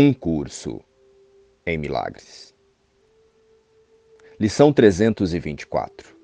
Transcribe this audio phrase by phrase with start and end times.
[0.00, 0.80] Um curso
[1.66, 2.54] em milagres.
[4.38, 6.16] Lição 324.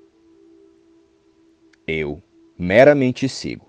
[1.85, 2.23] Eu
[2.57, 3.67] meramente sigo,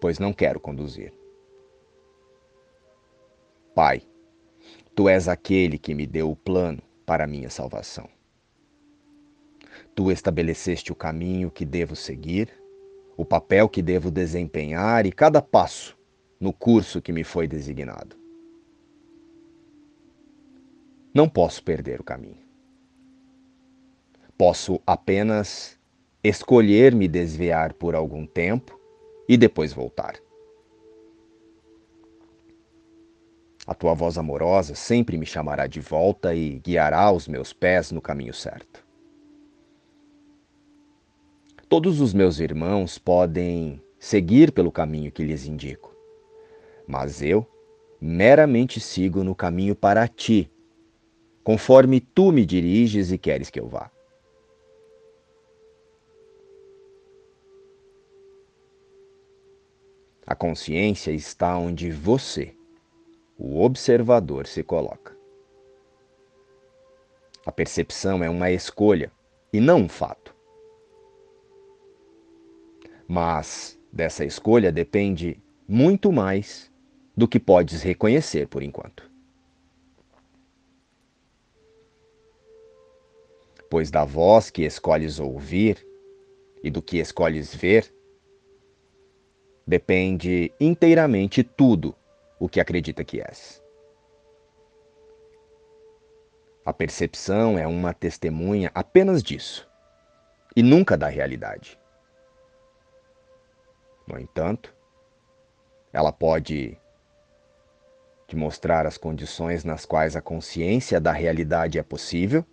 [0.00, 1.12] pois não quero conduzir.
[3.74, 4.00] Pai,
[4.94, 8.08] tu és aquele que me deu o plano para minha salvação.
[9.94, 12.50] Tu estabeleceste o caminho que devo seguir,
[13.18, 15.94] o papel que devo desempenhar e cada passo
[16.40, 18.23] no curso que me foi designado.
[21.14, 22.42] Não posso perder o caminho.
[24.36, 25.78] Posso apenas
[26.24, 28.76] escolher me desviar por algum tempo
[29.28, 30.16] e depois voltar.
[33.64, 38.02] A tua voz amorosa sempre me chamará de volta e guiará os meus pés no
[38.02, 38.84] caminho certo.
[41.68, 45.94] Todos os meus irmãos podem seguir pelo caminho que lhes indico,
[46.88, 47.46] mas eu
[48.00, 50.50] meramente sigo no caminho para ti
[51.44, 53.90] conforme tu me diriges e queres que eu vá.
[60.26, 62.56] A consciência está onde você,
[63.38, 65.14] o observador, se coloca.
[67.44, 69.12] A percepção é uma escolha
[69.52, 70.34] e não um fato.
[73.06, 76.72] Mas dessa escolha depende muito mais
[77.14, 79.13] do que podes reconhecer por enquanto.
[83.70, 85.86] Pois da voz que escolhes ouvir
[86.62, 87.92] e do que escolhes ver,
[89.66, 91.94] depende inteiramente tudo
[92.38, 93.62] o que acredita que és.
[96.64, 99.68] A percepção é uma testemunha apenas disso
[100.56, 101.78] e nunca da realidade.
[104.06, 104.74] No entanto,
[105.92, 106.78] ela pode
[108.26, 112.44] te mostrar as condições nas quais a consciência da realidade é possível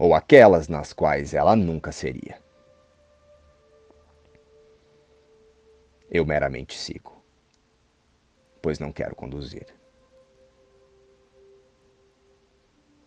[0.00, 2.40] ou aquelas nas quais ela nunca seria.
[6.10, 7.22] Eu meramente sigo,
[8.62, 9.66] pois não quero conduzir.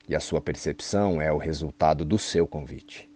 [0.08, 3.10] E a sua percepção é o resultado do seu convite.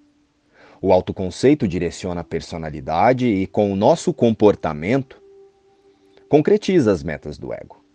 [0.82, 5.22] O autoconceito direciona a personalidade e, com o nosso comportamento,
[6.28, 7.86] concretiza as metas do ego.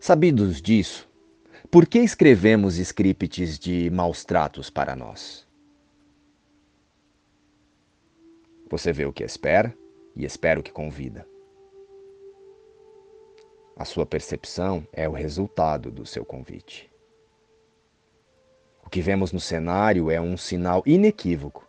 [0.00, 1.07] Sabidos disso,
[1.70, 5.46] por que escrevemos scripts de maus tratos para nós?
[8.70, 9.76] Você vê o que espera
[10.16, 11.26] e espera o que convida.
[13.76, 16.90] A sua percepção é o resultado do seu convite.
[18.84, 21.68] O que vemos no cenário é um sinal inequívoco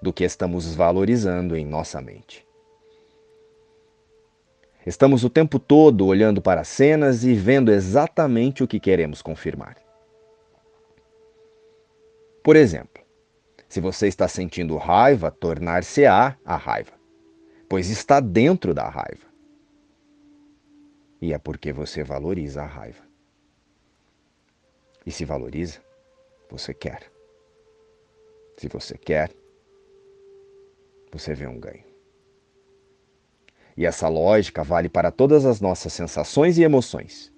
[0.00, 2.43] do que estamos valorizando em nossa mente.
[4.86, 9.76] Estamos o tempo todo olhando para as cenas e vendo exatamente o que queremos confirmar.
[12.42, 13.02] Por exemplo,
[13.66, 16.92] se você está sentindo raiva, tornar-se-á a raiva,
[17.66, 19.26] pois está dentro da raiva.
[21.20, 23.02] E é porque você valoriza a raiva.
[25.06, 25.80] E se valoriza,
[26.50, 27.10] você quer.
[28.58, 29.30] Se você quer,
[31.10, 31.93] você vê um ganho.
[33.76, 37.32] E essa lógica vale para todas as nossas sensações e emoções.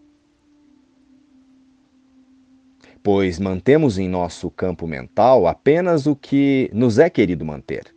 [3.03, 7.95] Pois mantemos em nosso campo mental apenas o que nos é querido manter.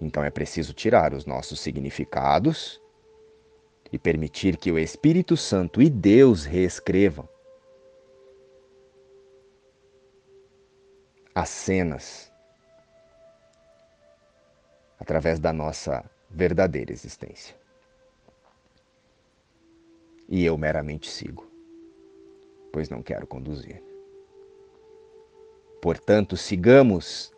[0.00, 2.82] Então é preciso tirar os nossos significados
[3.92, 7.28] e permitir que o Espírito Santo e Deus reescrevam
[11.34, 12.31] as cenas
[15.02, 17.56] através da nossa verdadeira existência.
[20.28, 21.44] E eu meramente sigo,
[22.72, 23.82] pois não quero conduzir.
[25.82, 27.32] Portanto, sigamos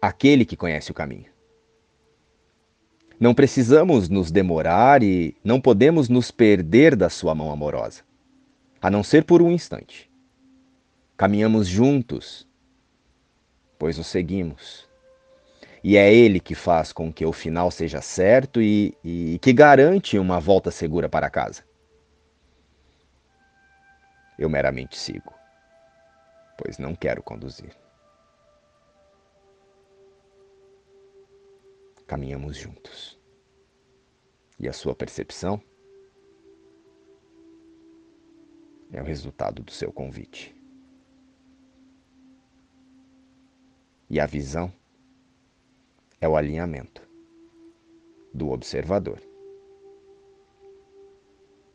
[0.00, 1.26] aquele que conhece o caminho.
[3.18, 8.04] Não precisamos nos demorar e não podemos nos perder da sua mão amorosa,
[8.80, 10.08] a não ser por um instante.
[11.16, 12.46] Caminhamos juntos,
[13.76, 14.87] pois o seguimos
[15.82, 20.18] e é ele que faz com que o final seja certo e, e que garante
[20.18, 21.64] uma volta segura para casa.
[24.38, 25.32] Eu meramente sigo,
[26.56, 27.76] pois não quero conduzir.
[32.06, 33.18] Caminhamos juntos.
[34.58, 35.62] E a sua percepção
[38.92, 40.56] é o resultado do seu convite.
[44.10, 44.72] E a visão
[46.20, 47.06] é o alinhamento
[48.34, 49.20] do observador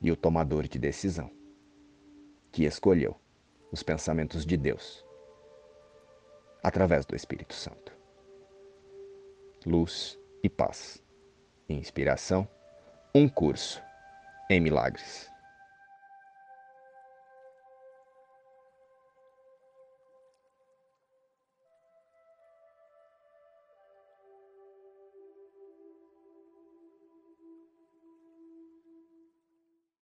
[0.02, 1.32] e o tomador de decisão,
[2.52, 3.16] que escolheu
[3.72, 5.04] os pensamentos de Deus
[6.62, 7.92] através do Espírito Santo.
[9.66, 11.02] Luz e paz.
[11.70, 12.48] Inspiração.
[13.16, 13.82] Um curso
[14.50, 15.33] em milagres.